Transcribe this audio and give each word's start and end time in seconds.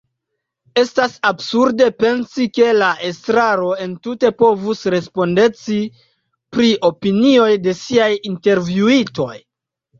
Estas 0.83 1.17
absurde 1.29 1.89
pensi 2.03 2.47
ke 2.55 2.71
la 2.77 2.87
estraro 3.11 3.69
entute 3.85 4.33
povus 4.41 4.83
respondeci 4.97 5.79
pri 6.57 6.75
opinioj 6.93 7.53
de 7.69 7.79
“siaj” 7.85 8.13
intervjuitoj. 8.35 9.33